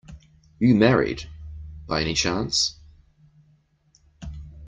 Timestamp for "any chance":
2.01-2.79